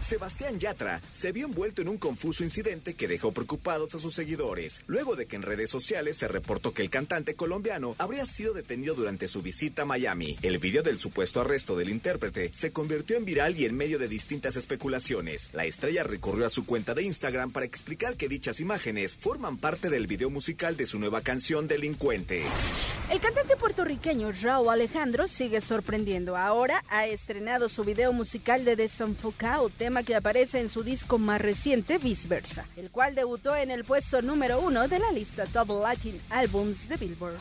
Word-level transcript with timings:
Sebastián 0.00 0.58
Yatra 0.58 1.02
se 1.12 1.30
vio 1.30 1.46
envuelto 1.46 1.82
en 1.82 1.88
un 1.88 1.98
confuso 1.98 2.42
incidente 2.42 2.94
que 2.94 3.06
dejó 3.06 3.32
preocupados 3.32 3.94
a 3.94 3.98
sus 3.98 4.14
seguidores, 4.14 4.82
luego 4.86 5.14
de 5.14 5.26
que 5.26 5.36
en 5.36 5.42
redes 5.42 5.68
sociales 5.68 6.16
se 6.16 6.26
reportó 6.26 6.72
que 6.72 6.80
el 6.80 6.88
cantante 6.88 7.34
colombiano 7.34 7.94
habría 7.98 8.24
sido 8.24 8.54
detenido 8.54 8.94
durante 8.94 9.28
su 9.28 9.42
visita 9.42 9.82
a 9.82 9.84
Miami. 9.84 10.38
El 10.40 10.58
video 10.58 10.82
del 10.82 10.98
supuesto 10.98 11.40
arresto 11.42 11.76
del 11.76 11.90
intérprete 11.90 12.50
se 12.54 12.72
convirtió 12.72 13.18
en 13.18 13.26
viral 13.26 13.58
y 13.58 13.66
en 13.66 13.76
medio 13.76 13.98
de 13.98 14.08
distintas 14.08 14.56
especulaciones. 14.56 15.50
La 15.52 15.66
estrella 15.66 16.02
recurrió 16.02 16.46
a 16.46 16.50
su 16.50 16.64
cuenta 16.64 16.94
de 16.94 17.02
Instagram 17.02 17.52
para 17.52 17.66
explicar 17.66 18.16
que 18.16 18.28
dichas 18.28 18.60
imágenes 18.60 19.18
forman 19.18 19.58
parte 19.58 19.90
del 19.90 20.06
video 20.06 20.30
musical 20.30 20.76
de 20.76 20.86
su 20.86 20.98
nueva 20.98 21.20
canción 21.20 21.68
Delincuente. 21.68 22.44
El 23.10 23.20
cantante 23.20 23.56
puertorriqueño 23.56 24.30
Raúl 24.40 24.70
Alejandro 24.70 25.26
sigue 25.26 25.60
sorprendiendo. 25.60 26.36
Ahora 26.36 26.84
ha 26.88 27.06
estrenado 27.06 27.68
su 27.68 27.84
video 27.84 28.12
musical 28.12 28.64
de 28.64 28.76
Desenfocado, 28.76 29.68
que 29.90 30.14
aparece 30.14 30.60
en 30.60 30.68
su 30.68 30.82
disco 30.82 31.18
más 31.18 31.40
reciente, 31.40 31.98
Viceversa, 31.98 32.66
el 32.76 32.90
cual 32.90 33.14
debutó 33.14 33.56
en 33.56 33.70
el 33.70 33.84
puesto 33.84 34.22
número 34.22 34.60
uno 34.60 34.86
de 34.88 34.98
la 34.98 35.10
lista 35.12 35.46
Top 35.46 35.68
Latin 35.82 36.20
Albums 36.30 36.88
de 36.88 36.96
Billboard. 36.96 37.36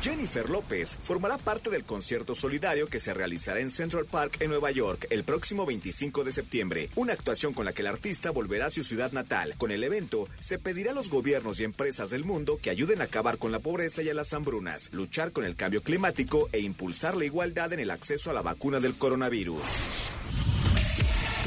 Jennifer 0.00 0.48
López 0.48 0.98
formará 1.02 1.36
parte 1.36 1.68
del 1.68 1.84
concierto 1.84 2.34
solidario 2.34 2.86
que 2.86 3.00
se 3.00 3.12
realizará 3.12 3.60
en 3.60 3.68
Central 3.68 4.06
Park 4.06 4.38
en 4.40 4.50
Nueva 4.50 4.70
York 4.70 5.06
el 5.10 5.24
próximo 5.24 5.66
25 5.66 6.24
de 6.24 6.32
septiembre, 6.32 6.88
una 6.94 7.12
actuación 7.12 7.52
con 7.52 7.66
la 7.66 7.72
que 7.72 7.82
el 7.82 7.88
artista 7.88 8.30
volverá 8.30 8.66
a 8.66 8.70
su 8.70 8.82
ciudad 8.82 9.12
natal. 9.12 9.54
Con 9.58 9.72
el 9.72 9.84
evento 9.84 10.28
se 10.38 10.58
pedirá 10.58 10.92
a 10.92 10.94
los 10.94 11.10
gobiernos 11.10 11.60
y 11.60 11.64
empresas 11.64 12.10
del 12.10 12.24
mundo 12.24 12.58
que 12.62 12.70
ayuden 12.70 13.00
a 13.02 13.04
acabar 13.04 13.36
con 13.36 13.52
la 13.52 13.58
pobreza 13.58 14.02
y 14.02 14.08
a 14.08 14.14
las 14.14 14.32
hambrunas, 14.32 14.90
luchar 14.92 15.32
con 15.32 15.44
el 15.44 15.56
cambio 15.56 15.82
climático 15.82 16.48
e 16.52 16.60
impulsar 16.60 17.16
la 17.16 17.26
igualdad 17.26 17.72
en 17.72 17.80
el 17.80 17.90
acceso 17.90 18.30
a 18.30 18.34
la 18.34 18.42
vacuna 18.42 18.80
del 18.80 18.94
coronavirus. 18.94 19.64